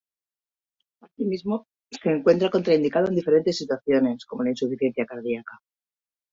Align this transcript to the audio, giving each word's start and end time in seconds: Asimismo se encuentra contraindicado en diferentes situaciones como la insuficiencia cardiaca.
Asimismo 1.03 1.67
se 1.91 2.09
encuentra 2.09 2.49
contraindicado 2.49 3.09
en 3.09 3.13
diferentes 3.13 3.55
situaciones 3.55 4.25
como 4.25 4.41
la 4.43 4.49
insuficiencia 4.49 5.05
cardiaca. 5.05 5.61